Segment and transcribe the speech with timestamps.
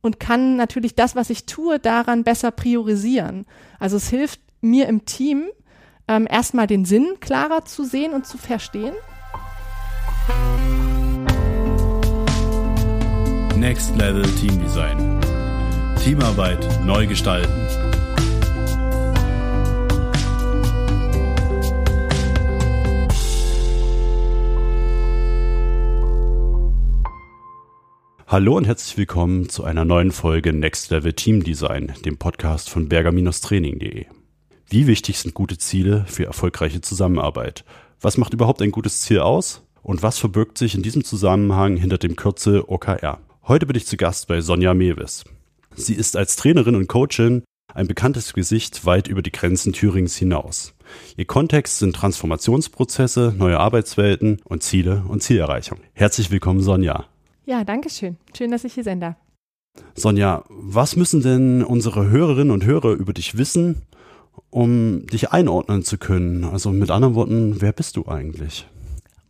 [0.00, 3.46] und kann natürlich das, was ich tue, daran besser priorisieren.
[3.78, 5.48] Also es hilft mir im Team,
[6.08, 8.94] ähm, erstmal den Sinn klarer zu sehen und zu verstehen.
[13.56, 15.20] Next Level Team Design.
[16.02, 17.87] Teamarbeit neu gestalten.
[28.30, 32.86] Hallo und herzlich willkommen zu einer neuen Folge Next Level Team Design, dem Podcast von
[32.86, 34.04] berger-training.de.
[34.68, 37.64] Wie wichtig sind gute Ziele für erfolgreiche Zusammenarbeit?
[38.02, 39.62] Was macht überhaupt ein gutes Ziel aus?
[39.80, 43.18] Und was verbirgt sich in diesem Zusammenhang hinter dem Kürzel OKR?
[43.44, 45.24] Heute bin ich zu Gast bei Sonja Mewis.
[45.74, 50.74] Sie ist als Trainerin und Coachin ein bekanntes Gesicht weit über die Grenzen Thürings hinaus.
[51.16, 55.78] Ihr Kontext sind Transformationsprozesse, neue Arbeitswelten und Ziele und Zielerreichung.
[55.94, 57.06] Herzlich willkommen, Sonja.
[57.48, 58.18] Ja, danke schön.
[58.36, 59.14] Schön, dass ich hier sein darf.
[59.94, 63.86] Sonja, was müssen denn unsere Hörerinnen und Hörer über dich wissen,
[64.50, 66.44] um dich einordnen zu können?
[66.44, 68.68] Also mit anderen Worten, wer bist du eigentlich?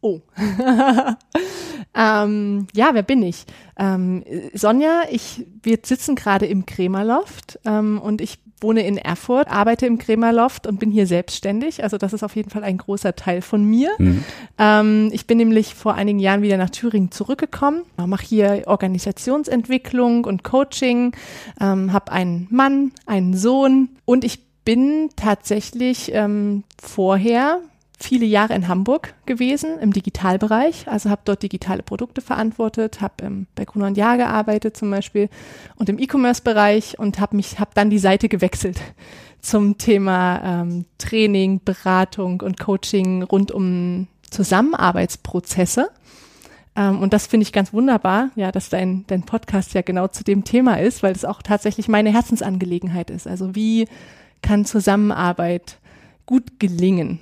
[0.00, 0.19] Oh.
[1.94, 3.44] ähm, ja, wer bin ich?
[3.78, 9.87] Ähm, Sonja, ich, wir sitzen gerade im Krämerloft ähm, und ich wohne in Erfurt, arbeite
[9.87, 11.83] im Krämerloft und bin hier selbstständig.
[11.83, 13.91] Also das ist auf jeden Fall ein großer Teil von mir.
[13.98, 14.25] Mhm.
[14.59, 20.45] Ähm, ich bin nämlich vor einigen Jahren wieder nach Thüringen zurückgekommen, mache hier Organisationsentwicklung und
[20.45, 21.12] Coaching,
[21.61, 27.61] ähm, habe einen Mann, einen Sohn und ich bin tatsächlich ähm, vorher
[27.98, 33.64] viele Jahre in Hamburg gewesen im Digitalbereich, also habe dort digitale Produkte verantwortet, habe bei
[33.64, 35.28] Gruner und Jahr gearbeitet zum Beispiel
[35.77, 38.80] und im E-Commerce-Bereich und habe mich, habe dann die Seite gewechselt
[39.40, 45.90] zum Thema ähm, Training, Beratung und Coaching rund um Zusammenarbeitsprozesse.
[46.77, 50.22] Ähm, und das finde ich ganz wunderbar, ja, dass dein, dein Podcast ja genau zu
[50.22, 53.27] dem Thema ist, weil es auch tatsächlich meine Herzensangelegenheit ist.
[53.27, 53.88] Also wie
[54.40, 55.78] kann Zusammenarbeit
[56.27, 57.18] gut gelingen?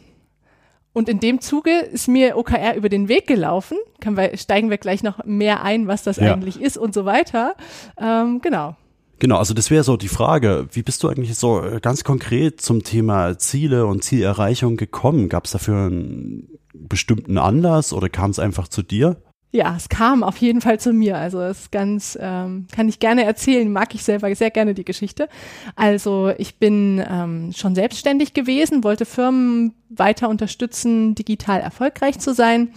[0.97, 3.77] Und in dem Zuge ist mir OKR über den Weg gelaufen.
[4.03, 6.33] Wir, steigen wir gleich noch mehr ein, was das ja.
[6.33, 7.55] eigentlich ist und so weiter.
[8.01, 8.77] Ähm, genau.
[9.19, 12.63] Genau, also das wäre so die Frage, wie bist du eigentlich so äh, ganz konkret
[12.63, 15.29] zum Thema Ziele und Zielerreichung gekommen?
[15.29, 19.21] Gab es dafür einen bestimmten Anlass oder kam es einfach zu dir?
[19.57, 21.17] Ja, es kam auf jeden Fall zu mir.
[21.17, 24.85] Also es ist ganz, ähm, kann ich gerne erzählen, mag ich selber sehr gerne die
[24.85, 25.31] Geschichte.
[25.77, 32.75] Also ich bin ähm, schon selbstständig gewesen, wollte Firmen weiter unterstützen, digital erfolgreich zu sein,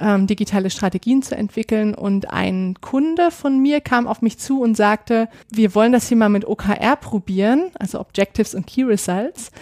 [0.00, 1.94] ähm, digitale Strategien zu entwickeln.
[1.94, 6.16] Und ein Kunde von mir kam auf mich zu und sagte, wir wollen das hier
[6.16, 9.52] mal mit OKR probieren, also Objectives und Key Results.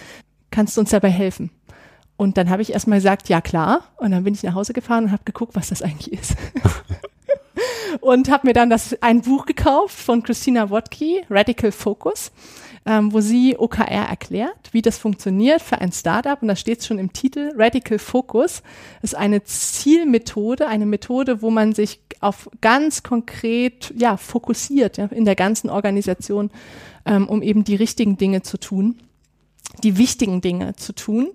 [0.50, 1.50] Kannst du uns dabei helfen?
[2.24, 3.82] Und dann habe ich erstmal gesagt, ja klar.
[3.98, 6.34] Und dann bin ich nach Hause gefahren und habe geguckt, was das eigentlich ist.
[8.00, 12.32] und habe mir dann das ein Buch gekauft von Christina Wodke, Radical Focus,
[12.86, 16.40] ähm, wo sie OKR erklärt, wie das funktioniert für ein Startup.
[16.40, 18.62] Und da steht schon im Titel, Radical Focus
[19.02, 25.26] ist eine Zielmethode, eine Methode, wo man sich auf ganz konkret ja, fokussiert ja, in
[25.26, 26.50] der ganzen Organisation,
[27.04, 28.96] ähm, um eben die richtigen Dinge zu tun,
[29.82, 31.28] die wichtigen Dinge zu tun.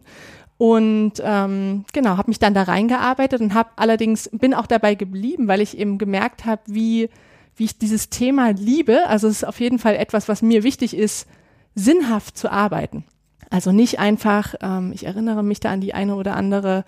[0.59, 5.47] Und ähm, genau, habe mich dann da reingearbeitet und habe allerdings bin auch dabei geblieben,
[5.47, 7.09] weil ich eben gemerkt habe, wie
[7.56, 9.08] wie ich dieses Thema liebe.
[9.08, 11.28] Also es ist auf jeden Fall etwas, was mir wichtig ist,
[11.75, 13.06] sinnhaft zu arbeiten.
[13.50, 16.84] Also nicht einfach, ähm, ich erinnere mich da an die eine oder andere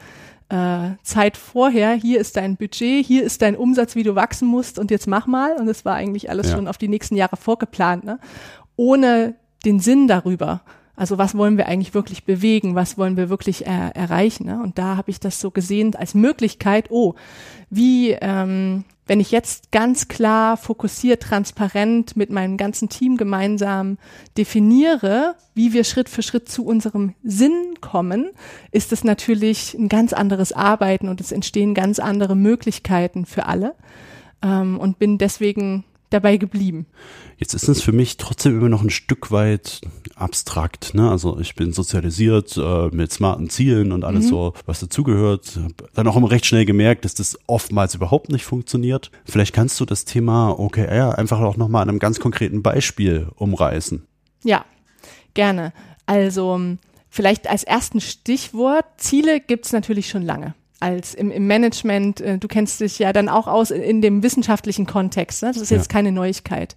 [0.49, 4.79] äh, Zeit vorher, hier ist dein Budget, hier ist dein Umsatz, wie du wachsen musst
[4.79, 5.55] und jetzt mach mal.
[5.55, 6.57] Und es war eigentlich alles ja.
[6.57, 8.19] schon auf die nächsten Jahre vorgeplant, ne?
[8.75, 10.61] ohne den Sinn darüber.
[10.95, 12.75] Also was wollen wir eigentlich wirklich bewegen?
[12.75, 14.45] Was wollen wir wirklich er erreichen?
[14.45, 14.61] Ne?
[14.61, 17.15] Und da habe ich das so gesehen als Möglichkeit, oh,
[17.69, 23.97] wie, ähm, wenn ich jetzt ganz klar, fokussiert, transparent mit meinem ganzen Team gemeinsam
[24.37, 28.29] definiere, wie wir Schritt für Schritt zu unserem Sinn kommen,
[28.71, 33.75] ist es natürlich ein ganz anderes Arbeiten und es entstehen ganz andere Möglichkeiten für alle.
[34.43, 36.85] Ähm, und bin deswegen dabei geblieben.
[37.37, 39.81] Jetzt ist es für mich trotzdem immer noch ein Stück weit
[40.15, 40.93] abstrakt.
[40.93, 41.09] Ne?
[41.09, 44.29] Also ich bin sozialisiert äh, mit smarten Zielen und alles mhm.
[44.29, 45.59] so, was dazugehört.
[45.95, 49.09] Dann auch immer recht schnell gemerkt, dass das oftmals überhaupt nicht funktioniert.
[49.25, 54.05] Vielleicht kannst du das Thema OKR einfach auch nochmal an einem ganz konkreten Beispiel umreißen.
[54.43, 54.65] Ja,
[55.33, 55.73] gerne.
[56.05, 56.59] Also
[57.09, 62.37] vielleicht als ersten Stichwort, Ziele gibt es natürlich schon lange als im, im Management, äh,
[62.37, 65.43] du kennst dich ja dann auch aus in, in dem wissenschaftlichen Kontext.
[65.43, 65.49] Ne?
[65.49, 65.97] Das ist jetzt ja.
[65.97, 66.75] keine Neuigkeit.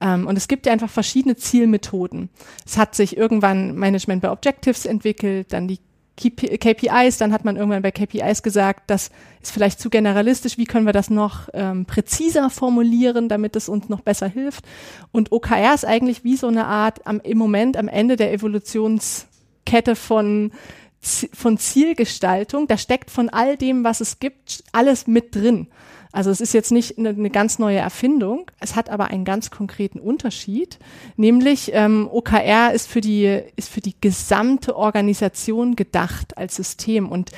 [0.00, 2.30] Ähm, und es gibt ja einfach verschiedene Zielmethoden.
[2.66, 5.78] Es hat sich irgendwann Management bei Objectives entwickelt, dann die
[6.16, 9.10] KPIs, dann hat man irgendwann bei KPIs gesagt, das
[9.40, 13.88] ist vielleicht zu generalistisch, wie können wir das noch ähm, präziser formulieren, damit es uns
[13.88, 14.64] noch besser hilft.
[15.10, 19.96] Und OKR ist eigentlich wie so eine Art am, im Moment am Ende der Evolutionskette
[19.96, 20.52] von
[21.02, 25.66] von Zielgestaltung, da steckt von all dem, was es gibt, alles mit drin.
[26.12, 29.98] Also es ist jetzt nicht eine, ganz neue Erfindung, es hat aber einen ganz konkreten
[29.98, 30.78] Unterschied,
[31.16, 37.30] nämlich ähm, OKR ist für die ist für die gesamte Organisation gedacht als System und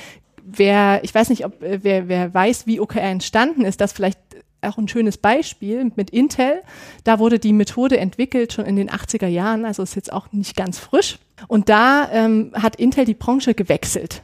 [0.45, 4.19] wer ich weiß nicht, ob äh, wer wer weiß, wie OKR entstanden ist, das vielleicht
[4.65, 6.63] auch ein schönes Beispiel mit Intel.
[7.05, 10.57] Da wurde die Methode entwickelt schon in den 80er Jahren, also ist jetzt auch nicht
[10.57, 11.19] ganz frisch.
[11.49, 14.23] Und da ähm, hat Intel die Branche gewechselt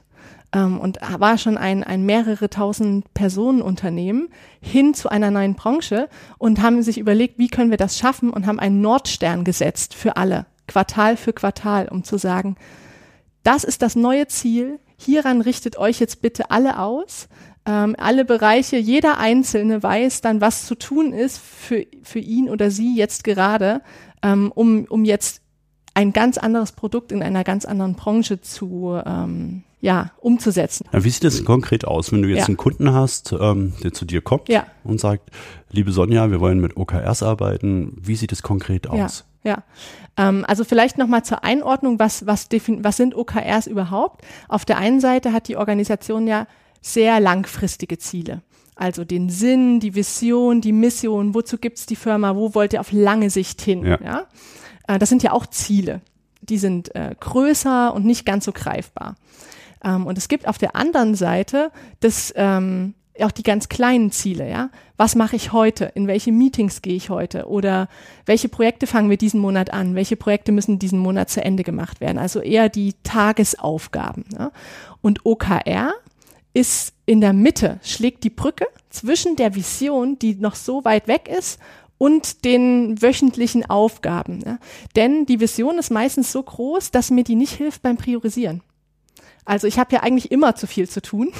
[0.53, 4.29] ähm, und war schon ein, ein mehrere tausend Personen Unternehmen
[4.61, 6.09] hin zu einer neuen Branche
[6.39, 10.17] und haben sich überlegt, wie können wir das schaffen und haben einen Nordstern gesetzt für
[10.17, 12.57] alle, Quartal für Quartal, um zu sagen,
[13.43, 17.29] das ist das neue Ziel, hieran richtet euch jetzt bitte alle aus
[17.67, 22.71] ähm, alle Bereiche, jeder Einzelne weiß dann, was zu tun ist für, für ihn oder
[22.71, 23.83] sie jetzt gerade,
[24.23, 25.43] ähm, um, um jetzt
[25.95, 30.87] ein ganz anderes Produkt in einer ganz anderen Branche zu ähm, ja, umzusetzen.
[30.93, 32.47] Ja, wie sieht das konkret aus, wenn du jetzt ja.
[32.47, 34.67] einen Kunden hast, ähm, der zu dir kommt ja.
[34.85, 35.31] und sagt,
[35.71, 39.25] liebe Sonja, wir wollen mit OKRs arbeiten, wie sieht es konkret aus?
[39.43, 39.51] Ja,
[40.17, 40.29] ja.
[40.29, 44.23] Ähm, also vielleicht nochmal zur Einordnung, was, was, was sind OKRs überhaupt?
[44.49, 46.47] Auf der einen Seite hat die Organisation ja
[46.81, 48.43] sehr langfristige Ziele.
[48.75, 52.93] Also den Sinn, die Vision, die Mission, wozu gibt's die Firma, wo wollt ihr auf
[52.93, 53.85] lange Sicht hin?
[53.85, 53.99] Ja.
[54.03, 54.27] ja?
[54.89, 56.01] Äh, das sind ja auch Ziele.
[56.41, 59.17] Die sind äh, größer und nicht ganz so greifbar.
[59.85, 64.49] Ähm, und es gibt auf der anderen Seite das, ähm, auch die ganz kleinen Ziele,
[64.49, 64.71] ja.
[64.97, 65.93] Was mache ich heute?
[65.95, 67.49] In welche Meetings gehe ich heute?
[67.49, 67.89] Oder
[68.25, 69.95] welche Projekte fangen wir diesen Monat an?
[69.95, 72.19] Welche Projekte müssen diesen Monat zu Ende gemacht werden?
[72.19, 74.25] Also eher die Tagesaufgaben.
[74.39, 74.53] Ja?
[75.03, 75.93] Und OKR
[76.53, 81.29] ist in der Mitte, schlägt die Brücke zwischen der Vision, die noch so weit weg
[81.29, 81.59] ist,
[81.99, 84.41] und den wöchentlichen Aufgaben.
[84.45, 84.59] Ja.
[84.97, 88.63] Denn die Vision ist meistens so groß, dass mir die nicht hilft beim Priorisieren.
[89.51, 91.33] Also ich habe ja eigentlich immer zu viel zu tun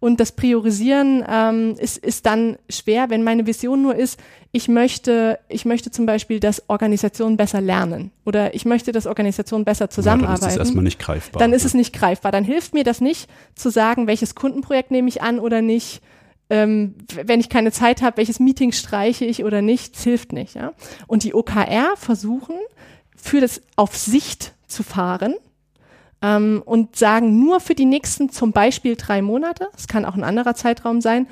[0.00, 4.18] und das Priorisieren ähm, ist, ist dann schwer, wenn meine Vision nur ist,
[4.52, 9.66] ich möchte, ich möchte zum Beispiel, dass Organisationen besser lernen oder ich möchte, dass Organisationen
[9.66, 10.40] besser zusammenarbeiten.
[10.44, 11.40] Ja, dann ist es erstmal nicht greifbar.
[11.40, 12.32] Dann ist es nicht greifbar.
[12.32, 16.00] Dann hilft mir das nicht zu sagen, welches Kundenprojekt nehme ich an oder nicht.
[16.48, 20.54] Ähm, wenn ich keine Zeit habe, welches Meeting streiche ich oder nicht, das hilft nicht.
[20.54, 20.72] Ja?
[21.06, 22.56] Und die OKR versuchen,
[23.14, 25.34] für das auf Sicht zu fahren,
[26.22, 30.24] ähm, und sagen nur für die nächsten zum Beispiel drei Monate, es kann auch ein
[30.24, 31.26] anderer Zeitraum sein,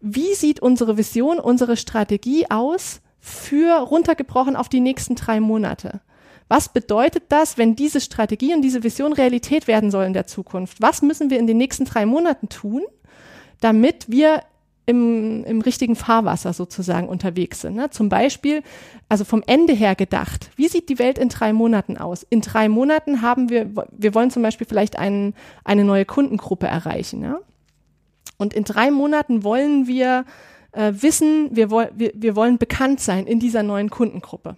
[0.00, 6.00] wie sieht unsere Vision, unsere Strategie aus für runtergebrochen auf die nächsten drei Monate?
[6.48, 10.80] Was bedeutet das, wenn diese Strategie und diese Vision Realität werden soll in der Zukunft?
[10.80, 12.82] Was müssen wir in den nächsten drei Monaten tun,
[13.60, 14.42] damit wir
[14.90, 17.76] im, im richtigen Fahrwasser sozusagen unterwegs sind.
[17.76, 17.90] Ne?
[17.90, 18.62] Zum Beispiel,
[19.08, 22.26] also vom Ende her gedacht, wie sieht die Welt in drei Monaten aus?
[22.28, 25.34] In drei Monaten haben wir, wir wollen zum Beispiel vielleicht einen,
[25.64, 27.22] eine neue Kundengruppe erreichen.
[27.22, 27.38] Ja?
[28.36, 30.24] Und in drei Monaten wollen wir
[30.72, 34.56] äh, wissen, wir, woll, wir, wir wollen bekannt sein in dieser neuen Kundengruppe.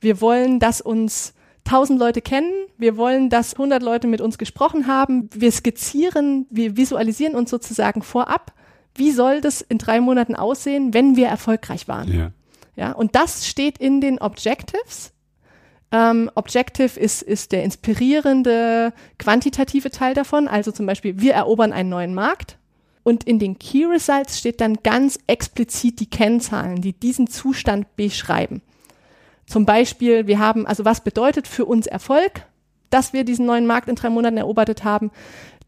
[0.00, 1.34] Wir wollen, dass uns
[1.64, 2.52] tausend Leute kennen.
[2.78, 5.28] Wir wollen, dass hundert Leute mit uns gesprochen haben.
[5.32, 8.52] Wir skizzieren, wir visualisieren uns sozusagen vorab
[8.94, 12.12] wie soll das in drei Monaten aussehen, wenn wir erfolgreich waren?
[12.12, 12.32] Ja.
[12.76, 15.12] Ja, und das steht in den Objectives.
[15.92, 20.48] Ähm, Objective ist, ist der inspirierende, quantitative Teil davon.
[20.48, 22.56] Also zum Beispiel, wir erobern einen neuen Markt.
[23.02, 28.62] Und in den Key Results steht dann ganz explizit die Kennzahlen, die diesen Zustand beschreiben.
[29.46, 32.46] Zum Beispiel, wir haben, also was bedeutet für uns Erfolg,
[32.88, 35.10] dass wir diesen neuen Markt in drei Monaten erobert haben?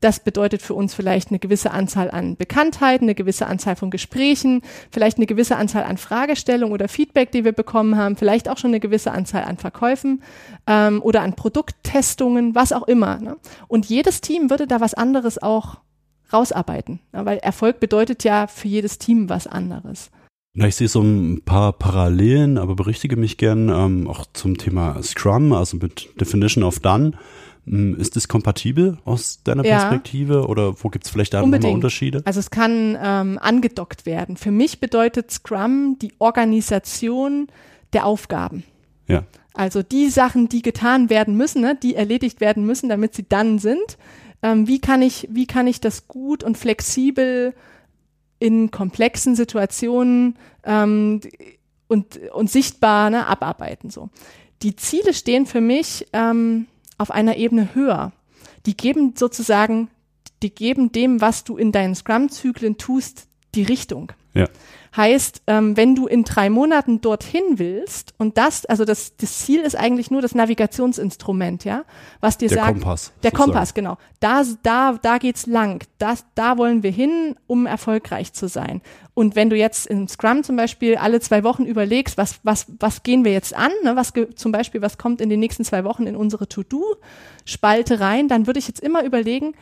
[0.02, 4.62] Das bedeutet für uns vielleicht eine gewisse Anzahl an Bekanntheiten, eine gewisse Anzahl von Gesprächen,
[4.90, 8.70] vielleicht eine gewisse Anzahl an Fragestellungen oder Feedback, die wir bekommen haben, vielleicht auch schon
[8.70, 10.24] eine gewisse Anzahl an Verkäufen
[10.66, 13.18] ähm, oder an Produkttestungen, was auch immer.
[13.18, 13.36] Ne?
[13.68, 15.76] Und jedes Team würde da was anderes auch
[16.32, 17.24] rausarbeiten, ne?
[17.24, 20.10] weil Erfolg bedeutet ja für jedes Team was anderes.
[20.54, 25.00] Na, ich sehe so ein paar Parallelen, aber berichtige mich gern ähm, auch zum Thema
[25.00, 27.12] Scrum, also mit Definition of Done.
[27.66, 29.78] Hm, ist das kompatibel aus deiner ja.
[29.78, 32.22] Perspektive oder wo gibt es vielleicht da nochmal Unterschiede?
[32.24, 34.36] Also es kann ähm, angedockt werden.
[34.36, 37.46] Für mich bedeutet Scrum die Organisation
[37.92, 38.64] der Aufgaben.
[39.06, 39.24] Ja.
[39.54, 43.58] Also die Sachen, die getan werden müssen, ne, die erledigt werden müssen, damit sie dann
[43.58, 43.98] sind.
[44.42, 47.54] Ähm, wie kann ich, wie kann ich das gut und flexibel
[48.40, 51.20] in komplexen Situationen ähm,
[51.86, 54.08] und, und sichtbar ne, abarbeiten so.
[54.62, 56.66] Die Ziele stehen für mich ähm,
[57.02, 58.12] auf einer Ebene höher.
[58.66, 59.88] die geben sozusagen,
[60.42, 64.12] die geben dem, was du in deinen Scrum-Zyklen tust, die Richtung.
[64.34, 64.48] Ja.
[64.94, 69.60] Heißt, ähm, wenn du in drei Monaten dorthin willst und das, also das, das Ziel
[69.60, 71.84] ist eigentlich nur das Navigationsinstrument, ja,
[72.20, 73.12] was dir Der sagt, Kompass.
[73.22, 73.36] der sozusagen.
[73.52, 73.96] Kompass, genau.
[74.20, 75.82] Da, da, da geht's lang.
[75.96, 78.82] Das, da wollen wir hin, um erfolgreich zu sein.
[79.14, 83.02] Und wenn du jetzt in Scrum zum Beispiel alle zwei Wochen überlegst, was, was, was
[83.02, 83.96] gehen wir jetzt an, ne?
[83.96, 88.46] was zum Beispiel, was kommt in den nächsten zwei Wochen in unsere To-Do-Spalte rein, dann
[88.46, 89.54] würde ich jetzt immer überlegen,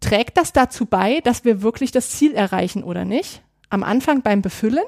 [0.00, 3.42] trägt das dazu bei, dass wir wirklich das Ziel erreichen oder nicht?
[3.74, 4.84] Am Anfang beim Befüllen.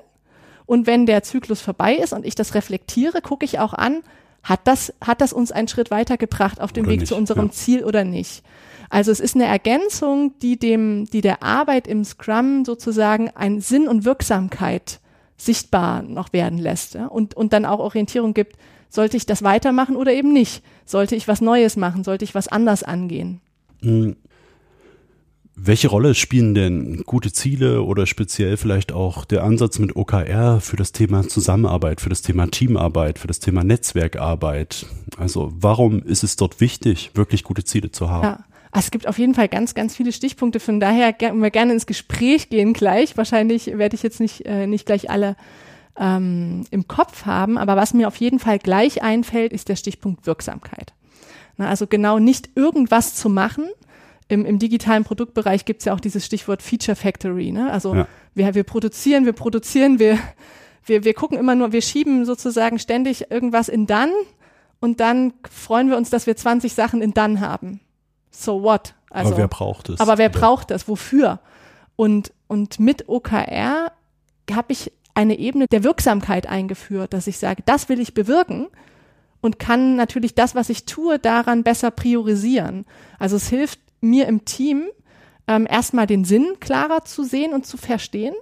[0.64, 4.02] Und wenn der Zyklus vorbei ist und ich das reflektiere, gucke ich auch an,
[4.44, 7.46] hat das, hat das uns einen Schritt weitergebracht auf dem Oder Weg nicht, zu unserem
[7.46, 7.52] ja.
[7.52, 8.44] Ziel oder nicht?
[8.88, 13.88] Also es ist eine Ergänzung, die dem, die der Arbeit im Scrum sozusagen ein Sinn
[13.88, 15.00] und Wirksamkeit
[15.36, 17.06] sichtbar noch werden lässt ja?
[17.06, 18.56] und, und dann auch Orientierung gibt,
[18.88, 20.62] sollte ich das weitermachen oder eben nicht?
[20.84, 22.04] Sollte ich was Neues machen?
[22.04, 23.40] Sollte ich was anders angehen?
[23.82, 24.16] Hm.
[25.58, 30.76] Welche Rolle spielen denn gute Ziele oder speziell vielleicht auch der Ansatz mit OKR für
[30.76, 34.84] das Thema Zusammenarbeit, für das Thema Teamarbeit, für das Thema Netzwerkarbeit?
[35.16, 38.24] Also warum ist es dort wichtig, wirklich gute Ziele zu haben?
[38.24, 38.44] Ja.
[38.70, 40.60] Also es gibt auf jeden Fall ganz, ganz viele Stichpunkte.
[40.60, 43.16] Von daher ger- wir gerne ins Gespräch gehen gleich.
[43.16, 45.36] Wahrscheinlich werde ich jetzt nicht, äh, nicht gleich alle
[45.98, 47.56] ähm, im Kopf haben.
[47.56, 50.92] Aber was mir auf jeden Fall gleich einfällt, ist der Stichpunkt Wirksamkeit.
[51.56, 53.64] Na, also genau nicht irgendwas zu machen.
[54.28, 57.52] Im, im digitalen Produktbereich gibt es ja auch dieses Stichwort Feature Factory.
[57.52, 57.70] Ne?
[57.70, 58.08] Also Ja.
[58.34, 60.18] wir, wir produzieren, wir produzieren, wir,
[60.84, 64.10] wir, wir gucken immer nur, wir schieben sozusagen ständig irgendwas in dann
[64.80, 67.80] und dann freuen wir uns, dass wir 20 Sachen in dann haben.
[68.30, 68.94] So what?
[69.10, 70.00] Also, aber wer braucht es?
[70.00, 70.88] aber wer Oder- braucht das?
[70.88, 71.38] Wofür?
[71.94, 73.92] Und, und mit OKR
[74.52, 78.66] habe ich eine Ebene der Wirksamkeit eingeführt, dass ich sage, das will ich bewirken
[79.40, 82.84] und kann natürlich das, was ich tue, daran besser priorisieren.
[83.18, 84.84] Also es hilft mir im Team,
[85.48, 88.34] ähm, erstmal den Sinn klarer zu sehen und zu verstehen.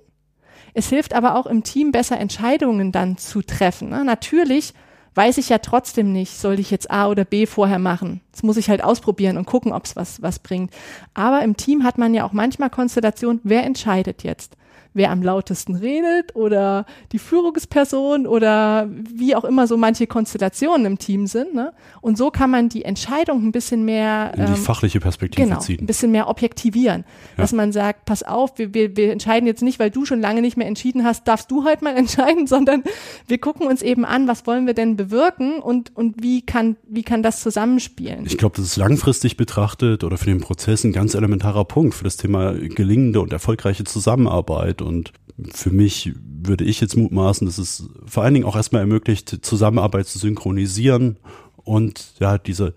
[0.72, 3.90] Es hilft aber auch im Team besser Entscheidungen dann zu treffen.
[3.90, 4.04] Ne?
[4.04, 4.74] Natürlich
[5.14, 8.20] weiß ich ja trotzdem nicht, soll ich jetzt A oder B vorher machen.
[8.32, 10.72] Das muss ich halt ausprobieren und gucken, ob es was, was bringt.
[11.14, 14.56] Aber im Team hat man ja auch manchmal Konstellation, wer entscheidet jetzt?
[14.94, 20.98] Wer am lautesten redet oder die Führungsperson oder wie auch immer so manche Konstellationen im
[20.98, 21.54] Team sind.
[21.54, 21.72] Ne?
[22.00, 25.56] Und so kann man die Entscheidung ein bisschen mehr in die ähm, fachliche Perspektive genau,
[25.56, 25.86] ein ziehen.
[25.86, 27.04] bisschen mehr objektivieren.
[27.36, 30.40] Dass man sagt, pass auf, wir, wir, wir entscheiden jetzt nicht, weil du schon lange
[30.40, 32.84] nicht mehr entschieden hast, darfst du heute mal entscheiden, sondern
[33.26, 37.02] wir gucken uns eben an, was wollen wir denn bewirken und, und wie kann, wie
[37.02, 38.26] kann das zusammenspielen.
[38.26, 42.04] Ich glaube, das ist langfristig betrachtet oder für den Prozess ein ganz elementarer Punkt für
[42.04, 44.82] das Thema gelingende und erfolgreiche Zusammenarbeit.
[44.84, 45.12] Und
[45.52, 50.06] für mich würde ich jetzt mutmaßen, dass es vor allen Dingen auch erstmal ermöglicht, Zusammenarbeit
[50.06, 51.16] zu synchronisieren
[51.56, 52.74] und ja, diese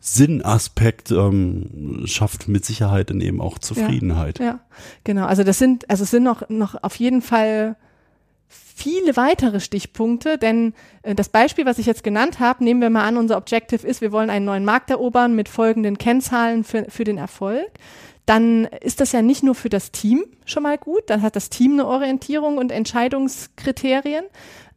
[0.00, 4.38] Sinnaspekt ähm, schafft mit Sicherheit dann eben auch Zufriedenheit.
[4.38, 4.60] Ja,
[5.04, 5.26] genau.
[5.26, 7.76] Also das sind, also es sind noch, noch auf jeden Fall
[8.46, 10.72] viele weitere Stichpunkte, denn
[11.02, 14.00] äh, das Beispiel, was ich jetzt genannt habe, nehmen wir mal an, unser Objective ist,
[14.00, 17.68] wir wollen einen neuen Markt erobern mit folgenden Kennzahlen für, für den Erfolg.
[18.28, 21.48] Dann ist das ja nicht nur für das Team schon mal gut, dann hat das
[21.48, 24.26] Team eine Orientierung und Entscheidungskriterien.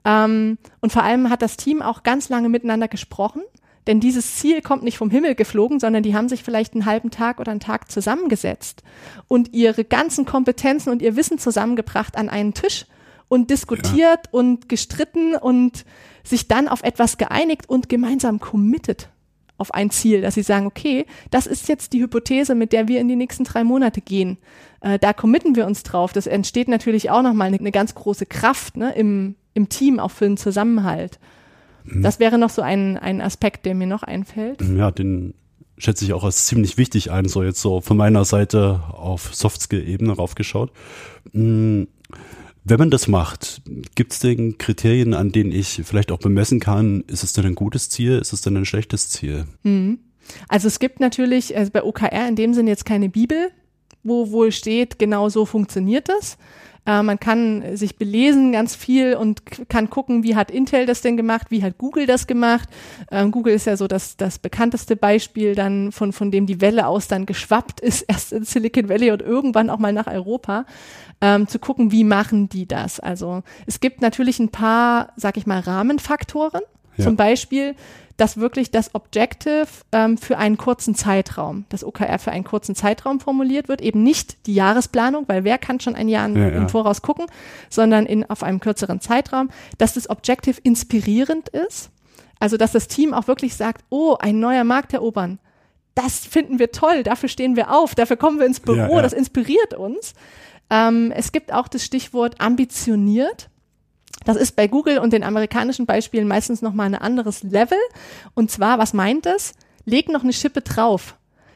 [0.06, 3.42] Ähm, und vor allem hat das Team auch ganz lange miteinander gesprochen.
[3.88, 7.12] Denn dieses Ziel kommt nicht vom Himmel geflogen, sondern die haben sich vielleicht einen halben
[7.12, 8.84] Tag oder einen Tag zusammengesetzt
[9.28, 12.86] und ihre ganzen Kompetenzen und ihr Wissen zusammengebracht an einen Tisch
[13.28, 15.84] und diskutiert und gestritten und
[16.24, 19.10] sich dann auf etwas geeinigt und gemeinsam committed
[19.62, 23.00] auf ein Ziel, dass sie sagen, okay, das ist jetzt die Hypothese, mit der wir
[23.00, 24.38] in die nächsten drei Monate gehen.
[24.82, 26.12] Äh, da committen wir uns drauf.
[26.12, 30.12] Das entsteht natürlich auch nochmal eine, eine ganz große Kraft ne, im, im Team, auch
[30.12, 31.20] für den Zusammenhalt.
[31.84, 34.62] Das wäre noch so ein, ein Aspekt, der mir noch einfällt.
[34.62, 35.34] Ja, den
[35.78, 40.14] schätze ich auch als ziemlich wichtig ein, so jetzt so von meiner Seite auf Softskill-Ebene
[40.14, 40.72] raufgeschaut.
[41.34, 41.84] Mm,
[42.64, 43.62] Wenn man das macht,
[43.96, 47.56] gibt es denn Kriterien, an denen ich vielleicht auch bemessen kann, ist es denn ein
[47.56, 49.46] gutes Ziel, ist es denn ein schlechtes Ziel?
[50.48, 53.50] Also es gibt natürlich also bei OKR in dem Sinne jetzt keine Bibel,
[54.04, 56.38] wo wohl steht, genau so funktioniert das.
[56.86, 61.16] Äh, man kann sich belesen ganz viel und kann gucken, wie hat Intel das denn
[61.16, 62.70] gemacht, wie hat Google das gemacht.
[63.12, 66.88] Ähm, Google ist ja so das, das bekannteste Beispiel dann, von, von dem die Welle
[66.88, 70.66] aus dann geschwappt ist, erst in Silicon Valley und irgendwann auch mal nach Europa,
[71.22, 73.00] ähm, zu gucken, wie machen die das.
[73.00, 76.62] Also es gibt natürlich ein paar, sag ich mal, Rahmenfaktoren.
[76.98, 77.06] Ja.
[77.06, 77.76] Zum Beispiel,
[78.22, 83.20] dass wirklich das Objective ähm, für einen kurzen Zeitraum, das OKR für einen kurzen Zeitraum
[83.20, 86.58] formuliert wird, eben nicht die Jahresplanung, weil wer kann schon ein Jahr Ja, ja.
[86.58, 87.26] im Voraus gucken,
[87.72, 89.50] sondern in, auf einem kürzeren Zeitraum,
[89.80, 91.90] dass das Objective inspirierend ist,
[92.40, 95.40] also dass das Team auch wirklich sagt, oh, ein neuer Markt erobern,
[95.96, 99.02] das finden wir toll, dafür stehen wir auf, dafür kommen wir ins Büro, ja.
[99.02, 100.14] das inspiriert uns.
[100.70, 103.50] Ähm, es gibt auch das Stichwort ambitioniert.
[104.24, 107.78] Das ist bei Google und den amerikanischen Beispielen meistens nochmal ein anderes Level.
[108.34, 109.54] Und zwar, was meint es?
[109.86, 111.16] Leg noch eine Schippe drauf.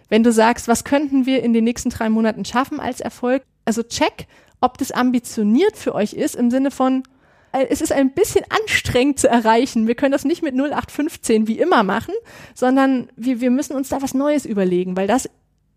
[0.10, 3.44] Wenn du sagst, was könnten wir in den nächsten drei Monaten schaffen als Erfolg?
[3.66, 4.28] Also check,
[4.62, 7.04] ob das ambitioniert für euch ist im Sinne von,
[7.52, 9.88] äh, es ist ein bisschen anstrengend zu erreichen.
[9.88, 12.14] Wir können das nicht mit 0815 wie immer machen,
[12.54, 15.30] sondern wir, wir müssen uns da was Neues überlegen, weil das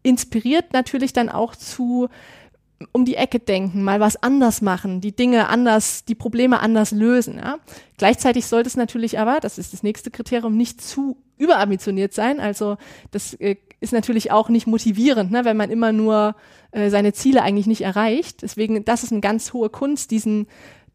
[0.02, 2.08] inspiriert natürlich dann auch zu
[2.92, 7.38] um die Ecke denken, mal was anders machen, die Dinge anders, die Probleme anders lösen.
[7.38, 7.58] Ja?
[7.96, 12.40] Gleichzeitig sollte es natürlich aber, das ist das nächste Kriterium, nicht zu überambitioniert sein.
[12.40, 12.76] Also
[13.10, 16.34] das äh, ist natürlich auch nicht motivierend, ne, wenn man immer nur
[16.72, 18.42] äh, seine Ziele eigentlich nicht erreicht.
[18.42, 20.46] Deswegen, das ist eine ganz hohe Kunst, diesen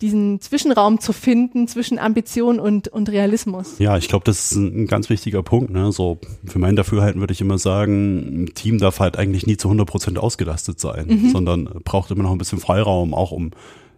[0.03, 3.79] diesen Zwischenraum zu finden zwischen Ambition und, und Realismus.
[3.79, 5.71] Ja, ich glaube, das ist ein, ganz wichtiger Punkt.
[5.71, 5.93] Ne?
[5.93, 9.69] So für mein Dafürhalten würde ich immer sagen, ein Team darf halt eigentlich nie zu
[9.69, 11.29] 100 Prozent ausgelastet sein, mhm.
[11.29, 13.51] sondern braucht immer noch ein bisschen Freiraum, auch um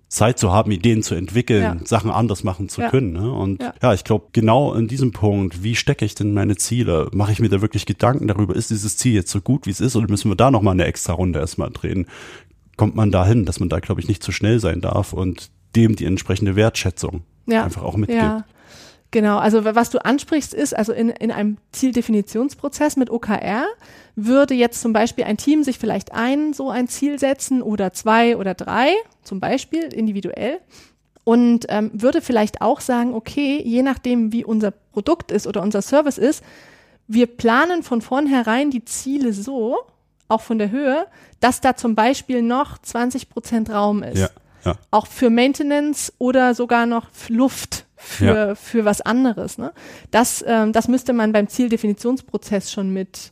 [0.07, 1.77] Zeit zu haben, Ideen zu entwickeln, ja.
[1.85, 2.89] Sachen anders machen zu ja.
[2.91, 3.13] können.
[3.13, 3.33] Ne?
[3.33, 7.09] Und ja, ja ich glaube, genau in diesem Punkt, wie stecke ich denn meine Ziele?
[7.13, 9.81] Mache ich mir da wirklich Gedanken darüber, ist dieses Ziel jetzt so gut, wie es
[9.81, 12.05] ist, oder müssen wir da nochmal eine extra Runde erstmal drehen?
[12.77, 15.95] Kommt man dahin, dass man da, glaube ich, nicht zu schnell sein darf und dem
[15.95, 17.23] die entsprechende Wertschätzung
[17.63, 18.21] einfach auch mitgibt.
[18.21, 18.45] Ja.
[19.11, 23.65] Genau, also was du ansprichst ist, also in, in einem Zieldefinitionsprozess mit OKR
[24.17, 28.35] würde jetzt zum Beispiel ein Team sich vielleicht ein so ein Ziel setzen oder zwei
[28.35, 28.89] oder drei,
[29.23, 30.59] zum Beispiel individuell
[31.23, 35.81] und ähm, würde vielleicht auch sagen, okay, je nachdem wie unser Produkt ist oder unser
[35.81, 36.43] Service ist,
[37.07, 39.77] wir planen von vornherein die Ziele so,
[40.27, 41.05] auch von der Höhe,
[41.39, 44.17] dass da zum Beispiel noch 20 Prozent Raum ist.
[44.17, 44.29] Ja,
[44.65, 44.75] ja.
[44.91, 48.55] Auch für Maintenance oder sogar noch Luft für, ja.
[48.55, 49.57] für was anderes.
[49.57, 49.73] Ne?
[50.11, 53.31] Das, ähm, das müsste man beim Zieldefinitionsprozess schon mit,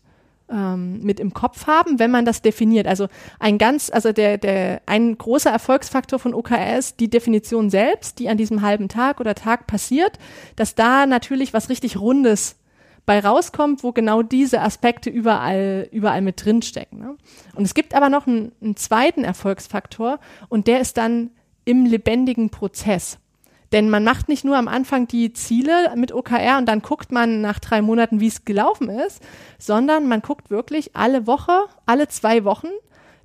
[0.49, 2.87] ähm, mit im Kopf haben, wenn man das definiert.
[2.87, 3.07] Also
[3.39, 8.29] ein ganz, also der, der, ein großer Erfolgsfaktor von OKR ist die Definition selbst, die
[8.29, 10.17] an diesem halben Tag oder Tag passiert,
[10.55, 12.57] dass da natürlich was richtig Rundes
[13.05, 16.99] bei rauskommt, wo genau diese Aspekte überall, überall mit drinstecken.
[16.99, 17.17] Ne?
[17.55, 21.31] Und es gibt aber noch einen, einen zweiten Erfolgsfaktor und der ist dann
[21.65, 23.19] im lebendigen Prozess.
[23.73, 27.41] Denn man macht nicht nur am Anfang die Ziele mit OKR und dann guckt man
[27.41, 29.21] nach drei Monaten, wie es gelaufen ist,
[29.57, 32.67] sondern man guckt wirklich alle Woche, alle zwei Wochen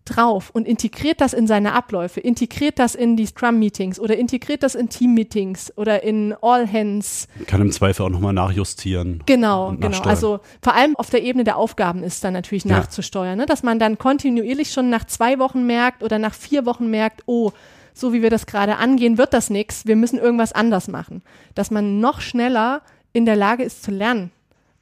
[0.09, 4.75] drauf und integriert das in seine Abläufe, integriert das in die Scrum-Meetings oder integriert das
[4.75, 7.29] in Team-Meetings oder in All-Hands.
[7.47, 9.23] Kann im Zweifel auch nochmal nachjustieren.
[9.27, 10.01] Genau, genau.
[10.01, 12.79] Also vor allem auf der Ebene der Aufgaben ist dann natürlich ja.
[12.79, 13.47] nachzusteuern, ne?
[13.47, 17.53] dass man dann kontinuierlich schon nach zwei Wochen merkt oder nach vier Wochen merkt, oh,
[17.95, 21.23] so wie wir das gerade angehen, wird das nichts, wir müssen irgendwas anders machen.
[21.55, 24.31] Dass man noch schneller in der Lage ist zu lernen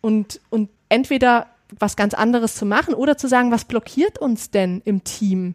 [0.01, 1.47] und, und entweder
[1.79, 5.55] was ganz anderes zu machen oder zu sagen, was blockiert uns denn im Team?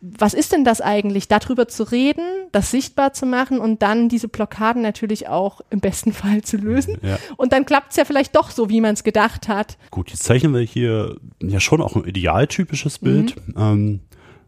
[0.00, 1.26] Was ist denn das eigentlich?
[1.26, 6.12] Darüber zu reden, das sichtbar zu machen und dann diese Blockaden natürlich auch im besten
[6.14, 6.98] Fall zu lösen.
[7.02, 7.18] Ja.
[7.36, 9.76] Und dann klappt es ja vielleicht doch so, wie man es gedacht hat.
[9.90, 13.34] Gut, jetzt zeichnen wir hier ja schon auch ein idealtypisches Bild.
[13.48, 13.54] Mhm.
[13.58, 14.00] Ähm,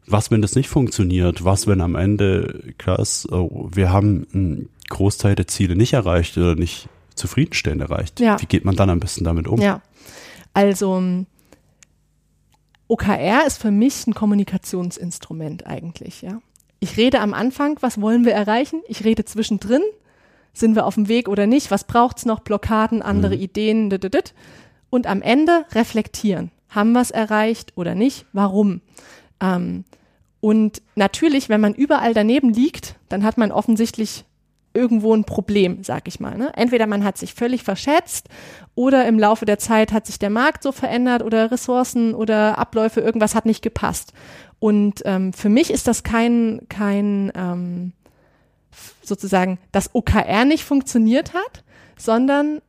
[0.07, 1.45] was, wenn das nicht funktioniert?
[1.45, 6.37] Was, wenn am Ende, klar ist, oh, wir haben einen Großteil der Ziele nicht erreicht
[6.37, 8.21] oder nicht zufriedenstellend erreicht?
[8.21, 8.41] Ja.
[8.41, 9.61] Wie geht man dann am besten damit um?
[9.61, 9.83] Ja,
[10.53, 11.25] also
[12.89, 16.41] OKR ist für mich ein Kommunikationsinstrument eigentlich, ja.
[16.81, 18.83] Ich rede am Anfang, was wollen wir erreichen?
[18.89, 19.83] Ich rede zwischendrin,
[20.53, 21.71] sind wir auf dem Weg oder nicht?
[21.71, 22.41] Was braucht's noch?
[22.41, 23.43] Blockaden, andere mhm.
[23.43, 24.35] Ideen, dit,
[24.89, 26.51] und am Ende reflektieren.
[26.69, 28.27] Haben wir es erreicht oder nicht?
[28.33, 28.81] Warum?
[29.41, 29.85] Ähm,
[30.41, 34.25] und natürlich, wenn man überall daneben liegt, dann hat man offensichtlich
[34.73, 36.37] irgendwo ein Problem, sag ich mal.
[36.37, 36.53] Ne?
[36.55, 38.29] Entweder man hat sich völlig verschätzt
[38.75, 43.01] oder im Laufe der Zeit hat sich der Markt so verändert oder Ressourcen oder Abläufe,
[43.01, 44.13] irgendwas hat nicht gepasst.
[44.59, 47.93] Und ähm, für mich ist das kein, kein ähm,
[49.03, 51.65] sozusagen, dass OKR nicht funktioniert hat,
[51.97, 52.61] sondern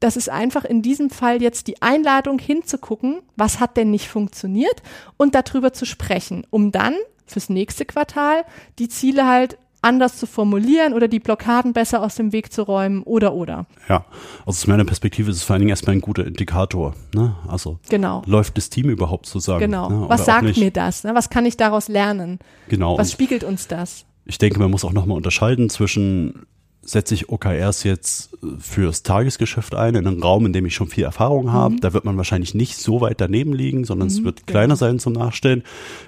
[0.00, 4.82] das ist einfach in diesem Fall jetzt die Einladung hinzugucken, was hat denn nicht funktioniert
[5.16, 6.94] und darüber zu sprechen, um dann
[7.26, 8.44] fürs nächste Quartal
[8.78, 13.02] die Ziele halt anders zu formulieren oder die Blockaden besser aus dem Weg zu räumen
[13.02, 13.66] oder oder.
[13.88, 14.06] Ja,
[14.46, 16.94] also aus meiner Perspektive ist es vor allen Dingen erstmal ein guter Indikator.
[17.14, 17.34] Ne?
[17.48, 18.22] Also genau.
[18.26, 19.60] läuft das Team überhaupt zusammen?
[19.60, 19.90] Genau.
[19.90, 20.08] Ne?
[20.08, 21.04] Was sagt mir das?
[21.04, 21.14] Ne?
[21.14, 22.38] Was kann ich daraus lernen?
[22.68, 22.96] Genau.
[22.96, 24.06] Was spiegelt uns das?
[24.24, 26.46] Ich denke, man muss auch nochmal unterscheiden zwischen
[26.84, 30.88] setze ich OKRs jetzt äh, fürs Tagesgeschäft ein, in einen Raum, in dem ich schon
[30.88, 31.74] viel Erfahrung habe.
[31.74, 31.80] Mhm.
[31.80, 34.76] Da wird man wahrscheinlich nicht so weit daneben liegen, sondern mhm, es wird kleiner genau.
[34.76, 35.62] sein zum Nachstellen.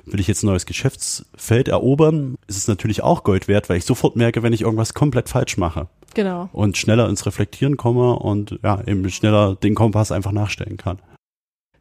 [0.04, 3.84] Will ich jetzt ein neues Geschäftsfeld erobern, ist es natürlich auch Gold wert, weil ich
[3.84, 5.88] sofort merke, wenn ich irgendwas komplett falsch mache.
[6.14, 6.48] Genau.
[6.52, 10.98] Und schneller ins Reflektieren komme und ja, eben schneller den Kompass einfach nachstellen kann.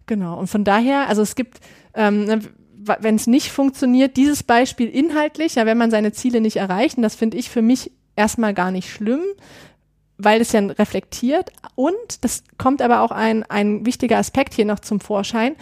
[0.05, 0.37] Genau.
[0.37, 1.59] Und von daher, also es gibt,
[1.93, 2.41] ähm, ne,
[2.75, 7.03] wenn es nicht funktioniert, dieses Beispiel inhaltlich, ja, wenn man seine Ziele nicht erreicht, und
[7.03, 9.21] das finde ich für mich erstmal gar nicht schlimm,
[10.17, 11.51] weil es ja reflektiert.
[11.75, 15.55] Und das kommt aber auch ein, ein wichtiger Aspekt hier noch zum Vorschein.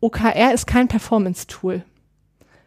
[0.00, 1.84] OKR ist kein Performance-Tool.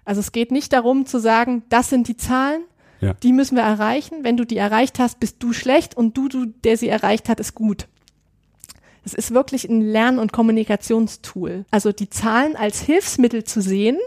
[0.06, 2.62] Also es geht nicht darum zu sagen, das sind die Zahlen,
[3.02, 3.14] ja.
[3.16, 4.24] die müssen wir erreichen.
[4.24, 7.40] Wenn du die erreicht hast, bist du schlecht und du, du, der sie erreicht hat,
[7.40, 7.88] ist gut.
[9.04, 11.66] Es ist wirklich ein Lern- und Kommunikationstool.
[11.70, 13.98] Also die Zahlen als Hilfsmittel zu sehen,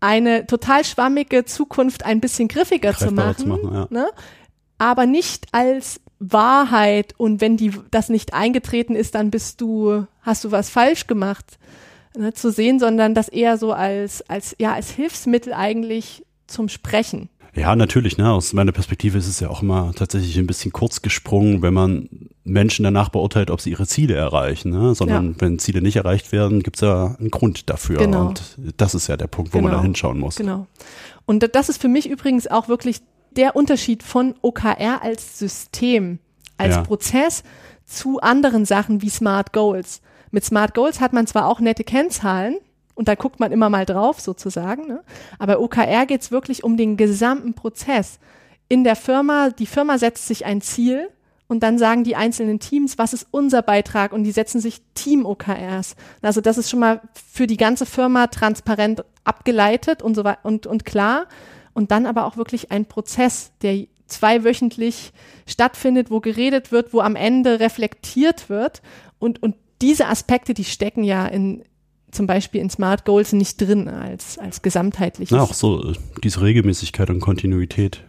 [0.00, 3.86] eine total schwammige Zukunft ein bisschen griffiger zu machen, zu machen ja.
[3.90, 4.10] ne?
[4.78, 10.44] Aber nicht als Wahrheit und wenn die das nicht eingetreten ist, dann bist du, hast
[10.44, 11.58] du was falsch gemacht,
[12.16, 17.28] ne, zu sehen, sondern das eher so als, als, ja, als Hilfsmittel eigentlich zum Sprechen.
[17.54, 18.32] Ja, natürlich, ne?
[18.32, 22.08] Aus meiner Perspektive ist es ja auch immer tatsächlich ein bisschen kurz gesprungen, wenn man
[22.44, 24.94] Menschen danach beurteilt, ob sie ihre Ziele erreichen, ne?
[24.94, 25.34] Sondern ja.
[25.38, 27.98] wenn Ziele nicht erreicht werden, gibt es ja einen Grund dafür.
[27.98, 28.28] Genau.
[28.28, 29.68] Und das ist ja der Punkt, wo genau.
[29.68, 30.36] man da hinschauen muss.
[30.36, 30.66] Genau.
[31.26, 33.00] Und das ist für mich übrigens auch wirklich
[33.36, 36.18] der Unterschied von OKR als System,
[36.58, 36.82] als ja.
[36.82, 37.42] Prozess
[37.86, 40.00] zu anderen Sachen wie Smart Goals.
[40.30, 42.56] Mit Smart Goals hat man zwar auch nette Kennzahlen
[42.94, 45.02] und da guckt man immer mal drauf sozusagen, ne?
[45.38, 48.18] aber OKR geht es wirklich um den gesamten Prozess.
[48.68, 51.08] In der Firma, die Firma setzt sich ein Ziel
[51.48, 55.96] und dann sagen die einzelnen Teams, was ist unser Beitrag und die setzen sich Team-OKRs.
[56.22, 60.84] Also das ist schon mal für die ganze Firma transparent abgeleitet und so und, und
[60.86, 61.26] klar
[61.74, 65.12] und dann aber auch wirklich ein Prozess, der zweiwöchentlich
[65.46, 68.82] stattfindet, wo geredet wird, wo am Ende reflektiert wird
[69.18, 71.64] und, und diese Aspekte, die stecken ja in,
[72.10, 75.34] zum Beispiel in Smart Goals nicht drin als, als gesamtheitliches.
[75.34, 78.04] Ja, auch so, diese Regelmäßigkeit und Kontinuität,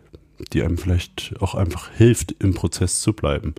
[0.51, 3.55] die einem vielleicht auch einfach hilft, im Prozess zu bleiben.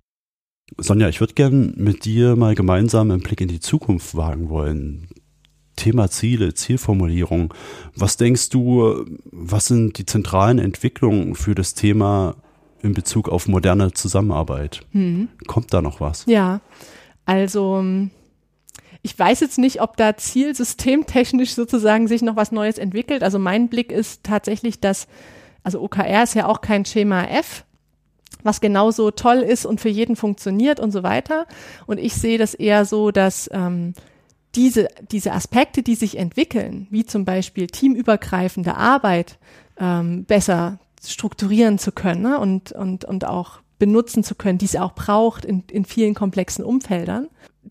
[0.77, 5.07] Sonja, ich würde gern mit dir mal gemeinsam einen Blick in die Zukunft wagen wollen.
[5.75, 7.53] Thema Ziele, Zielformulierung.
[7.95, 12.35] Was denkst du, was sind die zentralen Entwicklungen für das Thema
[12.81, 14.81] in Bezug auf moderne Zusammenarbeit?
[14.91, 15.29] Hm.
[15.47, 16.25] Kommt da noch was?
[16.27, 16.61] Ja,
[17.25, 17.83] also
[19.05, 23.21] ich weiß jetzt nicht, ob da zielsystemtechnisch sozusagen sich noch was Neues entwickelt.
[23.21, 25.07] Also mein Blick ist tatsächlich, dass,
[25.63, 27.65] also OKR ist ja auch kein Schema F,
[28.41, 31.45] was genauso toll ist und für jeden funktioniert und so weiter.
[31.85, 33.93] Und ich sehe das eher so, dass ähm,
[34.55, 39.37] diese, diese Aspekte, die sich entwickeln, wie zum Beispiel teamübergreifende Arbeit,
[39.79, 42.39] ähm, besser strukturieren zu können ne?
[42.39, 46.63] und, und, und auch benutzen zu können, die es auch braucht in, in vielen komplexen
[46.63, 47.27] Umfeldern,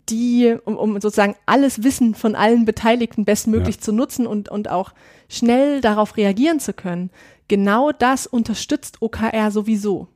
[0.09, 3.81] die, um, um sozusagen alles Wissen von allen Beteiligten bestmöglich ja.
[3.81, 4.93] zu nutzen und, und auch
[5.27, 7.09] schnell darauf reagieren zu können.
[7.47, 10.07] Genau das unterstützt OKR sowieso.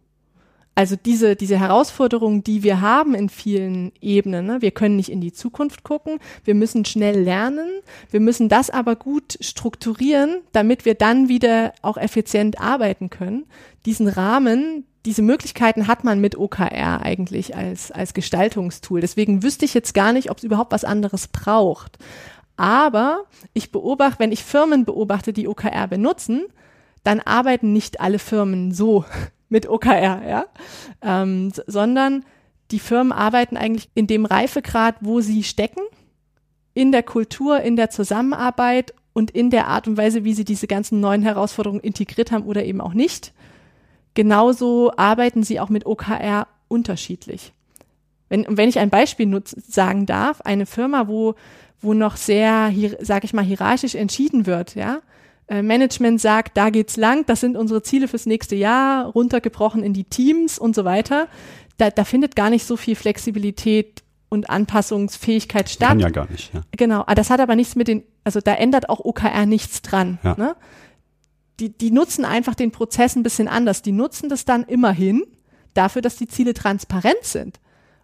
[0.80, 4.62] Also diese, diese Herausforderungen, die wir haben in vielen Ebenen, ne?
[4.62, 7.68] wir können nicht in die Zukunft gucken, wir müssen schnell lernen,
[8.12, 13.44] wir müssen das aber gut strukturieren, damit wir dann wieder auch effizient arbeiten können.
[13.86, 19.02] Diesen Rahmen, diese Möglichkeiten hat man mit OKR eigentlich als, als Gestaltungstool.
[19.02, 21.98] Deswegen wüsste ich jetzt gar nicht, ob es überhaupt was anderes braucht.
[22.56, 26.46] Aber ich beobachte, wenn ich Firmen beobachte, die OKR benutzen,
[27.04, 29.04] dann arbeiten nicht alle Firmen so
[29.50, 30.46] mit OKR, ja,
[31.02, 32.24] ähm, sondern
[32.72, 35.82] die Firmen arbeiten eigentlich in dem Reifegrad, wo sie stecken,
[36.74, 40.68] in der Kultur, in der Zusammenarbeit und in der Art und Weise, wie sie diese
[40.68, 43.34] ganzen neuen Herausforderungen integriert haben oder eben auch nicht.
[44.14, 47.54] Genauso arbeiten sie auch mit OKR unterschiedlich.
[48.30, 51.36] Wenn, wenn ich ein Beispiel nutz, sagen darf, eine Firma, wo,
[51.82, 55.02] wo noch sehr, sage ich mal, hierarchisch entschieden wird, ja,
[55.50, 60.04] Management sagt, da geht's lang, das sind unsere Ziele fürs nächste Jahr, runtergebrochen in die
[60.04, 61.28] Teams und so weiter.
[61.78, 65.90] Da, da findet gar nicht so viel Flexibilität und Anpassungsfähigkeit statt.
[65.90, 66.54] Kann ja gar nicht.
[66.54, 66.62] Ja.
[66.78, 70.20] Genau, ah, das hat aber nichts mit den, also da ändert auch OKR nichts dran.
[70.24, 70.36] Ja.
[70.38, 70.56] Ne?
[71.60, 73.82] Die, die nutzen einfach den Prozess ein bisschen anders.
[73.82, 75.24] Die nutzen das dann immerhin
[75.74, 77.60] dafür, dass die Ziele transparent sind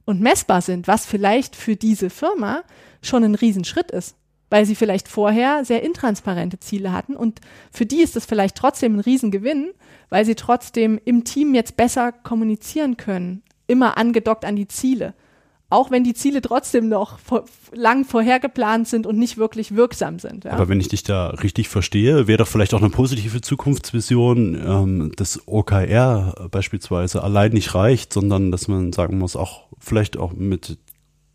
[0.05, 2.63] und messbar sind, was vielleicht für diese Firma
[3.01, 4.15] schon ein Riesenschritt ist
[4.49, 8.95] weil sie vielleicht vorher sehr intransparente Ziele hatten und für die ist das vielleicht trotzdem
[8.95, 9.71] ein Riesengewinn,
[10.10, 15.13] weil sie trotzdem im Team jetzt besser kommunizieren können, immer angedockt an die Ziele.
[15.71, 20.45] Auch wenn die Ziele trotzdem noch vor, lang vorhergeplant sind und nicht wirklich wirksam sind.
[20.45, 20.51] Ja.
[20.51, 25.12] Aber wenn ich dich da richtig verstehe, wäre doch vielleicht auch eine positive Zukunftsvision, ähm,
[25.15, 30.77] dass OKR beispielsweise allein nicht reicht, sondern dass man sagen muss, auch vielleicht auch mit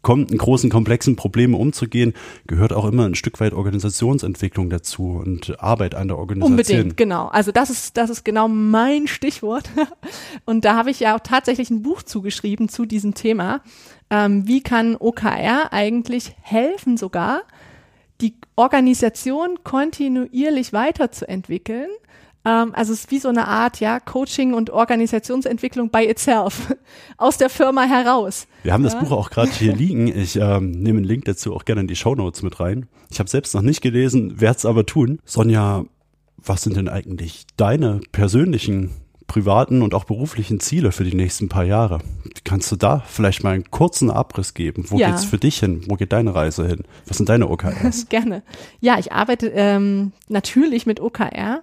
[0.02, 2.14] kommt, in großen, komplexen Problemen umzugehen,
[2.46, 6.52] gehört auch immer ein Stück weit Organisationsentwicklung dazu und Arbeit an der Organisation.
[6.52, 7.28] Unbedingt, genau.
[7.28, 9.70] Also das ist, das ist genau mein Stichwort.
[10.44, 13.62] Und da habe ich ja auch tatsächlich ein Buch zugeschrieben zu diesem Thema.
[14.10, 17.42] Ähm, wie kann OKR eigentlich helfen sogar,
[18.20, 21.88] die Organisation kontinuierlich weiterzuentwickeln?
[22.44, 26.74] Ähm, also es ist wie so eine Art, ja, Coaching und Organisationsentwicklung by itself,
[27.16, 28.46] aus der Firma heraus.
[28.62, 28.90] Wir haben ja.
[28.90, 30.08] das Buch auch gerade hier liegen.
[30.08, 32.86] Ich ähm, nehme einen Link dazu auch gerne in die Show Notes mit rein.
[33.10, 35.18] Ich habe selbst noch nicht gelesen, werde es aber tun.
[35.24, 35.84] Sonja,
[36.36, 38.90] was sind denn eigentlich deine persönlichen
[39.30, 42.00] privaten und auch beruflichen Ziele für die nächsten paar Jahre.
[42.42, 44.86] Kannst du da vielleicht mal einen kurzen Abriss geben?
[44.88, 45.08] Wo ja.
[45.08, 45.82] geht's für dich hin?
[45.86, 46.82] Wo geht deine Reise hin?
[47.06, 48.06] Was sind deine OKRs?
[48.08, 48.42] Gerne.
[48.80, 51.62] Ja, ich arbeite ähm, natürlich mit OKR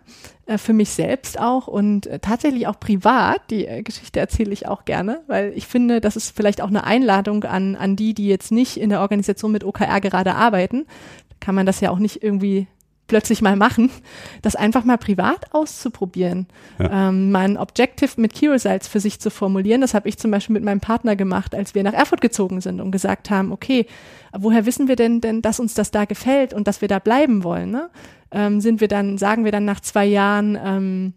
[0.55, 3.41] für mich selbst auch und äh, tatsächlich auch privat.
[3.49, 6.85] Die äh, Geschichte erzähle ich auch gerne, weil ich finde, das ist vielleicht auch eine
[6.85, 10.85] Einladung an, an die, die jetzt nicht in der Organisation mit OKR gerade arbeiten.
[11.39, 12.67] Kann man das ja auch nicht irgendwie
[13.07, 13.89] plötzlich mal machen,
[14.41, 17.09] das einfach mal privat auszuprobieren, ja.
[17.09, 19.81] ähm, mein Objective mit Kirosalz für sich zu formulieren.
[19.81, 22.81] Das habe ich zum Beispiel mit meinem Partner gemacht, als wir nach Erfurt gezogen sind
[22.81, 23.85] und gesagt haben, okay,
[24.37, 27.43] woher wissen wir denn, denn, dass uns das da gefällt und dass wir da bleiben
[27.43, 27.71] wollen?
[27.71, 27.89] Ne?
[28.31, 31.13] Ähm, sind wir dann, sagen wir dann nach zwei Jahren, ähm,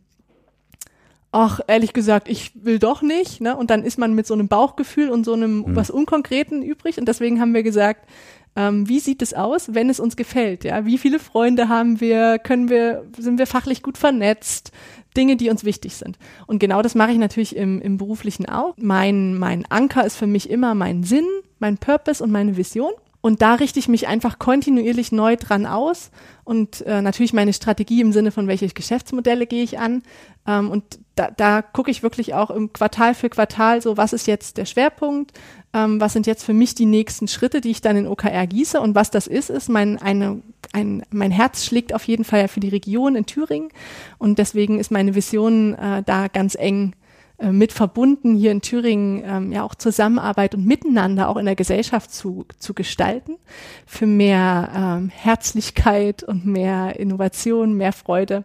[1.32, 3.56] ach, ehrlich gesagt, ich will doch nicht, ne?
[3.56, 5.76] Und dann ist man mit so einem Bauchgefühl und so einem mhm.
[5.76, 6.98] was Unkonkreten übrig.
[6.98, 8.08] Und deswegen haben wir gesagt,
[8.56, 10.64] ähm, wie sieht es aus, wenn es uns gefällt?
[10.64, 12.38] Ja, wie viele Freunde haben wir?
[12.38, 14.72] Können wir, sind wir fachlich gut vernetzt?
[15.16, 16.18] Dinge, die uns wichtig sind.
[16.46, 18.74] Und genau das mache ich natürlich im, im beruflichen auch.
[18.76, 21.26] Mein, mein Anker ist für mich immer mein Sinn,
[21.58, 22.92] mein Purpose und meine Vision.
[23.20, 26.10] Und da richte ich mich einfach kontinuierlich neu dran aus
[26.44, 30.02] und äh, natürlich meine Strategie im Sinne von welche Geschäftsmodelle gehe ich an.
[30.46, 30.84] Ähm, und
[31.20, 34.64] da, da gucke ich wirklich auch im Quartal für Quartal so, was ist jetzt der
[34.64, 35.32] Schwerpunkt,
[35.74, 38.80] ähm, was sind jetzt für mich die nächsten Schritte, die ich dann in OKR gieße.
[38.80, 40.40] Und was das ist, ist mein, eine,
[40.72, 43.68] ein, mein Herz schlägt auf jeden Fall für die Region in Thüringen.
[44.16, 46.94] Und deswegen ist meine Vision äh, da ganz eng
[47.36, 51.56] äh, mit verbunden, hier in Thüringen ähm, ja auch Zusammenarbeit und Miteinander auch in der
[51.56, 53.36] Gesellschaft zu, zu gestalten,
[53.84, 58.44] für mehr ähm, Herzlichkeit und mehr Innovation, mehr Freude.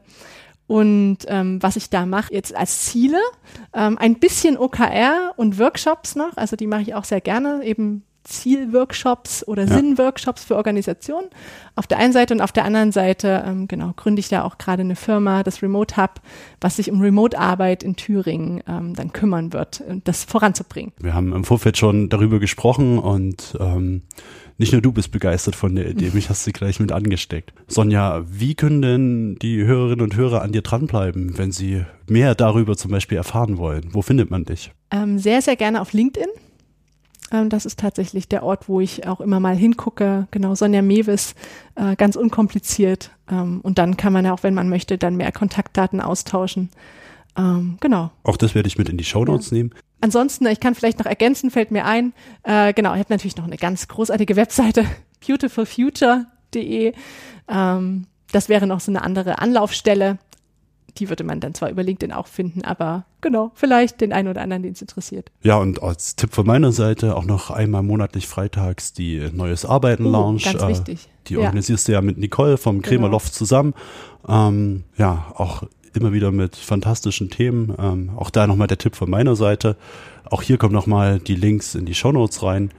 [0.67, 3.19] Und ähm, was ich da mache jetzt als Ziele,
[3.73, 8.03] ähm, ein bisschen OKR und Workshops noch, also die mache ich auch sehr gerne, eben
[8.25, 9.75] Zielworkshops oder ja.
[9.75, 11.29] Sinnworkshops für Organisationen
[11.75, 14.57] auf der einen Seite und auf der anderen Seite, ähm, genau, gründe ich da auch
[14.57, 16.21] gerade eine Firma, das Remote Hub,
[16.61, 20.91] was sich um Remote-Arbeit in Thüringen ähm, dann kümmern wird, das voranzubringen.
[20.99, 24.03] Wir haben im Vorfeld schon darüber gesprochen und ähm,
[24.57, 27.53] nicht nur du bist begeistert von der Idee, mich hast du gleich mit angesteckt.
[27.67, 32.77] Sonja, wie können denn die Hörerinnen und Hörer an dir dranbleiben, wenn sie mehr darüber
[32.77, 33.89] zum Beispiel erfahren wollen?
[33.91, 34.71] Wo findet man dich?
[34.91, 36.29] Ähm, sehr, sehr gerne auf LinkedIn.
[37.31, 40.27] Ähm, das ist tatsächlich der Ort, wo ich auch immer mal hingucke.
[40.31, 41.35] Genau, Sonja Mewis,
[41.75, 43.11] äh, ganz unkompliziert.
[43.29, 46.69] Ähm, und dann kann man ja auch, wenn man möchte, dann mehr Kontaktdaten austauschen.
[47.37, 48.11] Ähm, genau.
[48.23, 49.57] Auch das werde ich mit in die Shownotes ja.
[49.57, 49.73] nehmen.
[50.01, 53.45] Ansonsten, ich kann vielleicht noch ergänzen, fällt mir ein, äh, genau, ich habe natürlich noch
[53.45, 54.85] eine ganz großartige Webseite,
[55.25, 56.93] beautifulfuture.de.
[57.47, 60.19] Ähm, das wäre noch so eine andere Anlaufstelle
[60.97, 64.41] die würde man dann zwar über LinkedIn auch finden, aber genau, vielleicht den einen oder
[64.41, 65.31] anderen, den es interessiert.
[65.41, 70.05] Ja, und als Tipp von meiner Seite auch noch einmal monatlich freitags die Neues Arbeiten
[70.05, 70.41] oh, Lounge.
[70.43, 71.09] Ganz äh, wichtig.
[71.27, 71.41] Die ja.
[71.41, 73.13] organisierst du ja mit Nicole vom Kremer genau.
[73.13, 73.73] Loft zusammen.
[74.27, 77.73] Ähm, ja, auch immer wieder mit fantastischen Themen.
[77.79, 79.77] Ähm, auch da nochmal der Tipp von meiner Seite.
[80.29, 82.71] Auch hier kommen nochmal die Links in die Shownotes rein.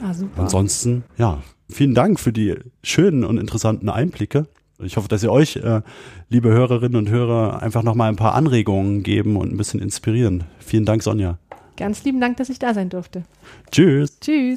[0.00, 0.42] Ah, super.
[0.42, 4.46] Ansonsten, ja, vielen Dank für die schönen und interessanten Einblicke.
[4.84, 5.82] Ich hoffe, dass ihr euch, äh,
[6.28, 10.44] liebe Hörerinnen und Hörer, einfach nochmal ein paar Anregungen geben und ein bisschen inspirieren.
[10.58, 11.38] Vielen Dank, Sonja.
[11.76, 13.24] Ganz lieben Dank, dass ich da sein durfte.
[13.70, 14.18] Tschüss.
[14.20, 14.56] Tschüss.